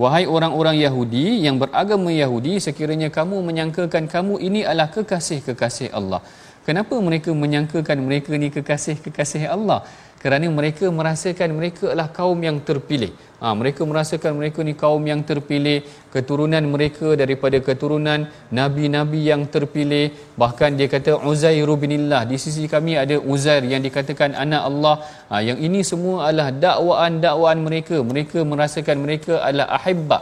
[0.00, 6.20] Wahai orang-orang Yahudi yang beragama Yahudi sekiranya kamu menyangkakan kamu ini adalah kekasih-kekasih Allah.
[6.66, 9.80] Kenapa mereka menyangkakan mereka ini kekasih-kekasih Allah?
[10.24, 13.08] kerana mereka merasakan mereka adalah kaum yang terpilih
[13.40, 15.74] ha, mereka merasakan mereka ni kaum yang terpilih
[16.14, 18.20] keturunan mereka daripada keturunan
[18.60, 20.04] nabi-nabi yang terpilih
[20.42, 24.94] bahkan dia kata Uzair binillah di sisi kami ada Uzair yang dikatakan anak Allah
[25.30, 30.20] ha, yang ini semua adalah dakwaan-dakwaan mereka mereka merasakan mereka adalah ahibba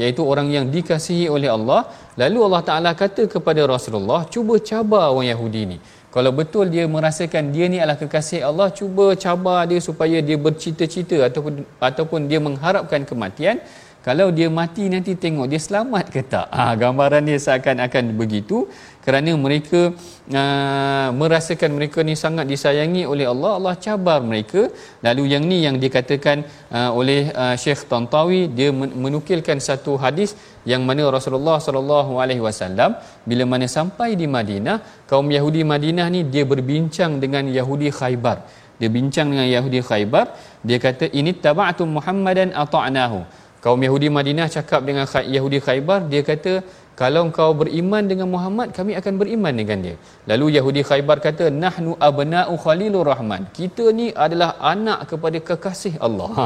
[0.00, 1.80] iaitu orang yang dikasihi oleh Allah
[2.22, 5.78] lalu Allah Taala kata kepada Rasulullah cuba cabar orang Yahudi ni
[6.14, 11.18] kalau betul dia merasakan dia ni adalah kekasih Allah, cuba cabar dia supaya dia bercita-cita
[11.30, 11.54] ataupun
[11.88, 13.58] ataupun dia mengharapkan kematian.
[14.06, 16.46] Kalau dia mati nanti tengok dia selamat ke tak.
[16.58, 18.58] Ha, gambaran dia seakan-akan begitu
[19.04, 24.62] kerana mereka aa, ah, merasakan mereka ni sangat disayangi oleh Allah Allah cabar mereka
[25.06, 28.68] lalu yang ni yang dikatakan aa, ah, oleh aa, ah, Syekh Tantawi dia
[29.04, 30.32] menukilkan satu hadis
[30.72, 32.94] yang mana Rasulullah sallallahu alaihi wasallam
[33.30, 34.78] bila mana sampai di Madinah
[35.12, 38.36] kaum Yahudi Madinah ni dia berbincang dengan Yahudi Khaybar
[38.80, 40.26] dia bincang dengan Yahudi Khaybar
[40.68, 43.20] dia kata ini taba'tu Muhammadan ata'nahu
[43.64, 45.04] kaum Yahudi Madinah cakap dengan
[45.36, 46.52] Yahudi Khaybar dia kata
[47.00, 49.94] kalau engkau beriman dengan Muhammad kami akan beriman dengan dia
[50.30, 56.28] lalu Yahudi Khaybar kata nahnu abna'u khalilur rahman kita ni adalah anak kepada kekasih Allah
[56.40, 56.44] ha,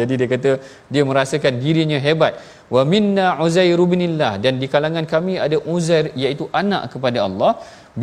[0.00, 0.52] jadi dia kata
[0.94, 2.36] dia merasakan dirinya hebat
[2.76, 7.50] wa minna uzair binillah dan di kalangan kami ada uzair iaitu anak kepada Allah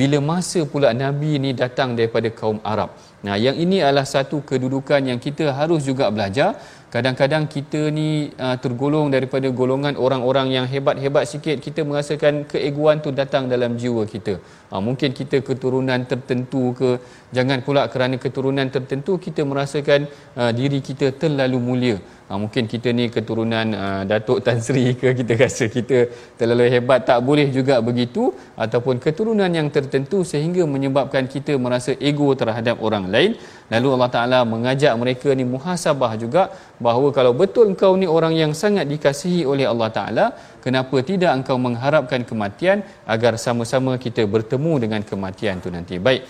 [0.01, 2.91] bila masa pula nabi ni datang daripada kaum Arab
[3.25, 6.49] nah yang ini adalah satu kedudukan yang kita harus juga belajar
[6.93, 13.09] Kadang-kadang kita ni uh, tergolong daripada golongan orang-orang yang hebat-hebat sikit, kita merasakan keeguan tu
[13.09, 14.37] datang dalam jiwa kita.
[14.69, 17.01] Uh, mungkin kita keturunan tertentu ke,
[17.37, 20.01] jangan pula kerana keturunan tertentu kita merasakan
[20.41, 21.95] uh, diri kita terlalu mulia
[22.29, 25.97] uh, mungkin kita ni keturunan uh, datuk tan sri ke kita rasa kita
[26.39, 28.23] terlalu hebat tak boleh juga begitu
[28.65, 33.33] ataupun keturunan yang tertentu sehingga menyebabkan kita merasa ego terhadap orang lain
[33.73, 36.45] lalu Allah taala mengajak mereka ni muhasabah juga
[36.87, 40.25] bahawa kalau betul engkau ni orang yang sangat dikasihi oleh Allah taala
[40.67, 42.79] kenapa tidak engkau mengharapkan kematian
[43.15, 46.21] agar sama-sama kita bertemu dengan kematian tu nanti baik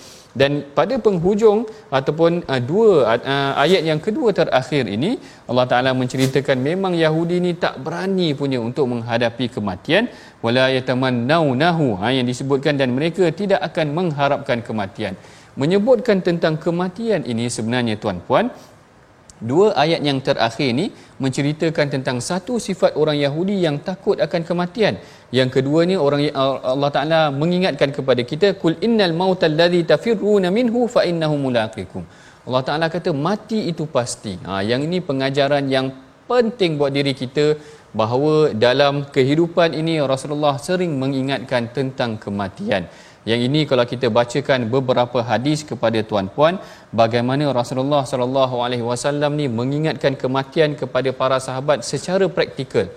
[0.41, 1.59] dan pada penghujung
[1.99, 2.91] ataupun uh, dua
[3.33, 5.11] uh, ayat yang kedua terakhir ini
[5.49, 10.05] Allah Taala menceritakan memang Yahudi ni tak berani punya untuk menghadapi kematian
[10.45, 15.15] wala yatamannahu ha yang disebutkan dan mereka tidak akan mengharapkan kematian
[15.61, 18.47] menyebutkan tentang kematian ini sebenarnya tuan-puan
[19.51, 20.85] dua ayat yang terakhir ini
[21.23, 24.93] menceritakan tentang satu sifat orang Yahudi yang takut akan kematian
[25.37, 26.21] yang kedua ni orang
[26.73, 32.01] Allah Taala mengingatkan kepada kita kul innal mautal ladzi tafirruna minhu fa innahu mulaqikum.
[32.47, 34.33] Allah Taala kata mati itu pasti.
[34.47, 35.87] Ha, yang ini pengajaran yang
[36.31, 37.45] penting buat diri kita
[38.01, 38.33] bahawa
[38.65, 42.85] dalam kehidupan ini Rasulullah sering mengingatkan tentang kematian.
[43.31, 46.55] Yang ini kalau kita bacakan beberapa hadis kepada tuan-puan
[47.01, 52.87] bagaimana Rasulullah sallallahu alaihi wasallam ni mengingatkan kematian kepada para sahabat secara praktikal.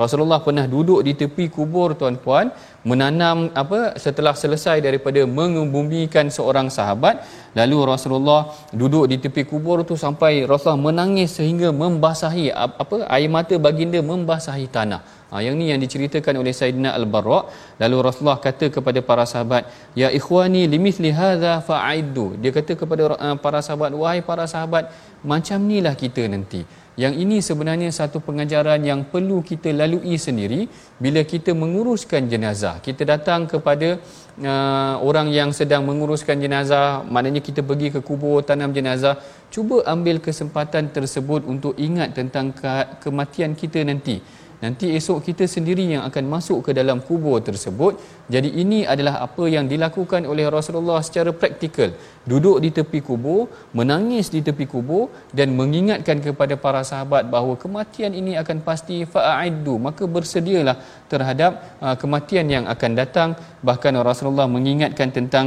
[0.00, 2.46] Rasulullah pernah duduk di tepi kubur tuan-puan
[2.90, 7.24] menanam apa setelah selesai daripada mengumbumikan seorang sahabat
[7.60, 8.40] lalu Rasulullah
[8.80, 12.46] duduk di tepi kubur tu sampai Rasulullah menangis sehingga membasahi
[12.84, 17.40] apa air mata baginda membasahi tanah ha, yang ni yang diceritakan oleh Saidina Al-Barra
[17.82, 19.64] lalu Rasulullah kata kepada para sahabat
[20.02, 24.92] ya ikhwani limithli hadza fa'iddu dia kata kepada eh, para sahabat wahai para sahabat
[25.34, 26.62] macam nilah kita nanti
[27.02, 30.60] yang ini sebenarnya satu pengajaran yang perlu kita lalui sendiri
[30.96, 32.80] bila kita menguruskan jenazah.
[32.80, 34.00] Kita datang kepada
[34.40, 39.20] uh, orang yang sedang menguruskan jenazah, maknanya kita pergi ke kubur tanam jenazah,
[39.52, 44.16] cuba ambil kesempatan tersebut untuk ingat tentang ke- kematian kita nanti
[44.62, 47.94] nanti esok kita sendiri yang akan masuk ke dalam kubur tersebut
[48.34, 51.90] jadi ini adalah apa yang dilakukan oleh Rasulullah secara praktikal
[52.32, 53.40] duduk di tepi kubur
[53.80, 55.04] menangis di tepi kubur
[55.40, 60.76] dan mengingatkan kepada para sahabat bahawa kematian ini akan pasti fa'aiddu maka bersedialah
[61.12, 61.52] terhadap
[61.86, 63.30] uh, kematian yang akan datang
[63.70, 65.46] bahkan Rasulullah mengingatkan tentang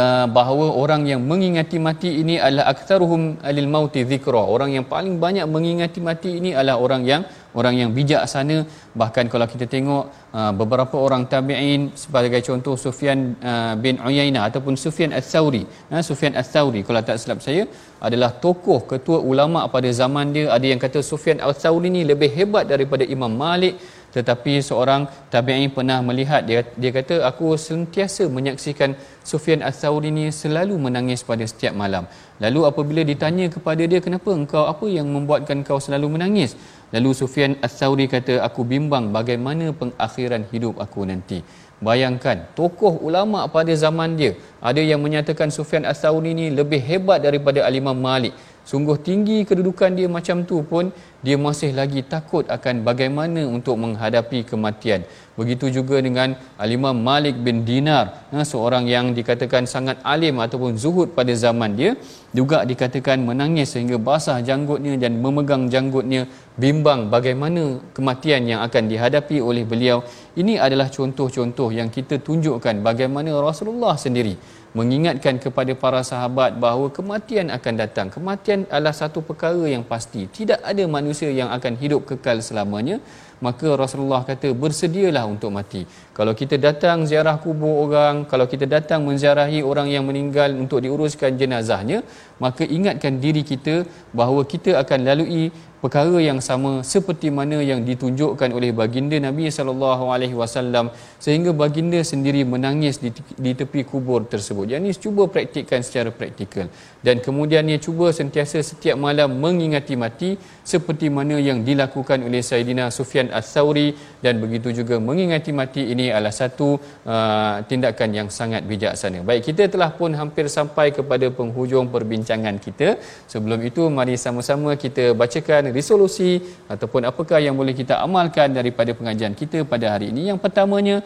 [0.00, 3.22] uh, bahawa orang yang mengingati mati ini adalah aktaruhum
[3.52, 7.22] alil mauti zikra orang yang paling banyak mengingati mati ini adalah orang yang
[7.60, 8.56] orang yang bijak sana
[9.00, 10.04] bahkan kalau kita tengok
[10.38, 16.34] uh, beberapa orang tabi'in sebagai contoh Sufyan uh, bin Uyainah ataupun Sufyan Al-Thawri uh, Sufyan
[16.42, 17.64] Al-Thawri kalau tak silap saya
[18.08, 22.66] adalah tokoh ketua ulama pada zaman dia ada yang kata Sufyan Al-Thawri ni lebih hebat
[22.74, 23.74] daripada Imam Malik
[24.16, 25.02] tetapi seorang
[25.34, 28.90] tabi'in pernah melihat dia dia kata aku sentiasa menyaksikan
[29.30, 32.04] Sufyan Al-Thawri ni selalu menangis pada setiap malam.
[32.44, 36.52] Lalu apabila ditanya kepada dia kenapa engkau apa yang membuatkan kau selalu menangis?
[36.94, 41.40] Lalu Sufyan Al-Thawri kata, aku bimbang bagaimana pengakhiran hidup aku nanti.
[41.86, 44.32] Bayangkan, tokoh ulama pada zaman dia,
[44.68, 48.32] ada yang menyatakan Sufyan Al-Thawri ini lebih hebat daripada Alimah Malik
[48.70, 50.84] sungguh tinggi kedudukan dia macam tu pun
[51.26, 55.00] dia masih lagi takut akan bagaimana untuk menghadapi kematian
[55.38, 56.30] begitu juga dengan
[56.62, 61.90] Alimah Malik bin Dinar ha, seorang yang dikatakan sangat alim ataupun zuhud pada zaman dia
[62.38, 66.22] juga dikatakan menangis sehingga basah janggutnya dan memegang janggutnya
[66.64, 67.62] bimbang bagaimana
[67.98, 69.98] kematian yang akan dihadapi oleh beliau
[70.42, 74.36] ini adalah contoh-contoh yang kita tunjukkan bagaimana Rasulullah sendiri
[74.78, 78.06] mengingatkan kepada para sahabat bahawa kematian akan datang.
[78.08, 80.24] Kematian adalah satu perkara yang pasti.
[80.36, 82.98] Tidak ada manusia yang akan hidup kekal selamanya.
[83.42, 85.82] Maka Rasulullah kata bersedialah untuk mati.
[86.16, 91.40] Kalau kita datang ziarah kubur orang, kalau kita datang menziarahi orang yang meninggal untuk diuruskan
[91.42, 92.00] jenazahnya,
[92.44, 93.74] maka ingatkan diri kita
[94.20, 95.44] bahawa kita akan lalui
[95.82, 100.86] perkara yang sama seperti mana yang ditunjukkan oleh baginda Nabi sallallahu alaihi wasallam
[101.24, 103.10] sehingga baginda sendiri menangis di,
[103.46, 104.66] di tepi kubur tersebut.
[104.72, 106.68] Jadi cuba praktikkan secara praktikal
[107.06, 110.30] dan kemudiannya cuba sentiasa setiap malam mengingati mati
[110.72, 113.88] seperti mana yang dilakukan oleh Saidina Sufyan As-Sauri
[114.22, 116.68] dan begitu juga mengingati mati ini ini adalah satu
[117.14, 119.18] uh, tindakan yang sangat bijaksana.
[119.28, 122.88] Baik, kita telah pun hampir sampai kepada penghujung perbincangan kita.
[123.32, 126.32] Sebelum itu, mari sama-sama kita bacakan resolusi
[126.74, 130.22] ataupun apakah yang boleh kita amalkan daripada pengajian kita pada hari ini.
[130.30, 130.96] Yang pertamanya,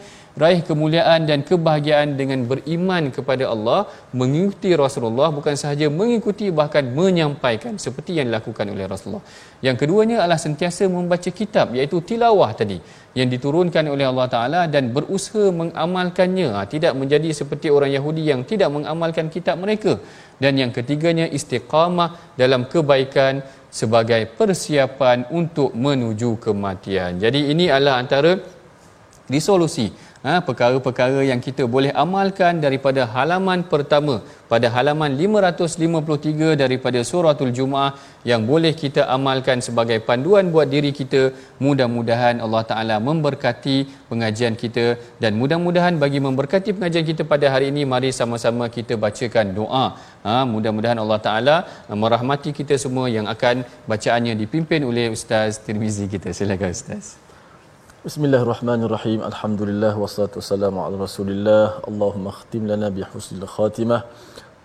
[0.43, 3.79] raih kemuliaan dan kebahagiaan dengan beriman kepada Allah,
[4.21, 9.23] mengikuti Rasulullah bukan sahaja mengikuti bahkan menyampaikan seperti yang dilakukan oleh Rasulullah.
[9.67, 12.77] Yang keduanya adalah sentiasa membaca kitab iaitu tilawah tadi
[13.19, 18.41] yang diturunkan oleh Allah Ta'ala dan berusaha mengamalkannya ha, tidak menjadi seperti orang Yahudi yang
[18.51, 19.93] tidak mengamalkan kitab mereka
[20.43, 22.09] dan yang ketiganya istiqamah
[22.41, 23.33] dalam kebaikan
[23.79, 28.31] sebagai persiapan untuk menuju kematian jadi ini adalah antara
[29.35, 29.87] resolusi
[30.25, 37.91] ha, perkara-perkara yang kita boleh amalkan daripada halaman pertama pada halaman 553 daripada suratul jumaah
[38.29, 41.21] yang boleh kita amalkan sebagai panduan buat diri kita
[41.65, 43.77] mudah-mudahan Allah taala memberkati
[44.11, 44.85] pengajian kita
[45.23, 49.85] dan mudah-mudahan bagi memberkati pengajian kita pada hari ini mari sama-sama kita bacakan doa
[50.23, 51.57] ha, mudah-mudahan Allah taala
[51.91, 57.05] merahmati kita semua yang akan bacaannya dipimpin oleh ustaz Tirmizi kita silakan ustaz
[58.07, 59.19] Bismillahirrahmanirrahim.
[59.19, 61.83] Alhamdulillah wassalatu wassalamu ala Rasulillah.
[61.83, 64.07] Allahumma khtim lana bi husnil khatimah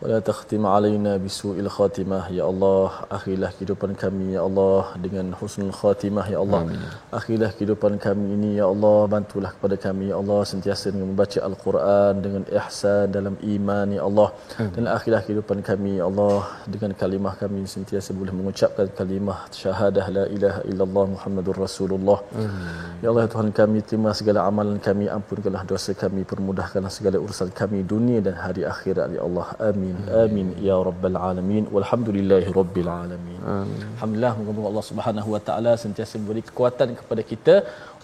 [0.04, 6.24] Wala takhtim alaina bisu'il khatimah ya Allah akhilah kehidupan kami ya Allah dengan husnul khatimah
[6.32, 6.80] ya Allah Amin.
[7.18, 12.14] akhilah kehidupan kami ini ya Allah bantulah kepada kami ya Allah sentiasa dengan membaca al-Quran
[12.24, 14.26] dengan ihsan dalam iman ya Allah
[14.58, 14.72] Amin.
[14.76, 16.40] dan akhilah kehidupan kami ya Allah
[16.72, 22.58] dengan kalimah kami sentiasa boleh mengucapkan kalimah syahadah la ilaha illallah muhammadur rasulullah Amin.
[23.06, 27.52] ya Allah ya Tuhan kami terima segala amalan kami ampunkanlah dosa kami permudahkanlah segala urusan
[27.62, 30.18] kami dunia dan hari akhirat ya Allah Amin alamin.
[30.46, 31.64] Amin ya rabbal alamin.
[31.76, 33.38] Walhamdulillahi rabbil alamin.
[33.58, 33.78] Amin.
[33.94, 37.54] Alhamdulillah moga Allah Subhanahu wa taala sentiasa memberi kekuatan kepada kita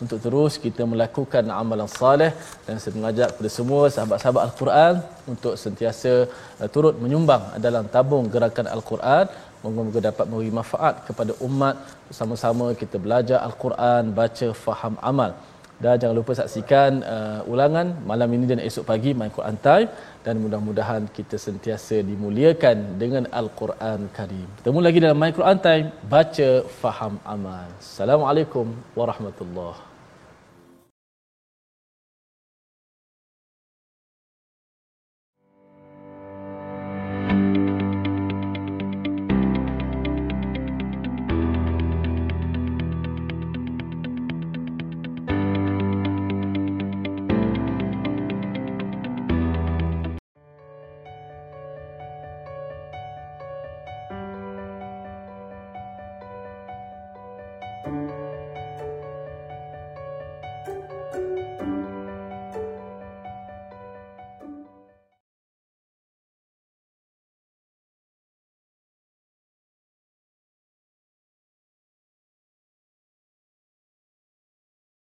[0.03, 2.31] untuk terus kita melakukan amalan soleh
[2.67, 4.95] dan saya mengajak kepada semua sahabat-sahabat al-Quran
[5.35, 6.13] untuk sentiasa
[6.63, 9.25] uh, turut menyumbang dalam tabung gerakan al-Quran
[9.63, 11.77] moga-moga dapat memberi manfaat kepada umat
[12.19, 15.31] sama-sama kita belajar al-Quran, baca, faham, amal
[15.85, 19.89] dan jangan lupa saksikan uh, ulangan malam ini dan esok pagi My Quran Time
[20.27, 24.49] dan mudah-mudahan kita sentiasa dimuliakan dengan Al-Quran Karim.
[24.59, 26.51] Bertemu lagi dalam My Quran Time, baca,
[26.83, 27.69] faham, amal.
[27.91, 29.88] Assalamualaikum warahmatullahi